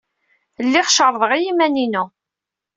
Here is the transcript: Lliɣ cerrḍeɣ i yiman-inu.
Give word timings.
Lliɣ 0.65 0.87
cerrḍeɣ 0.89 1.31
i 1.33 1.39
yiman-inu. 1.45 2.03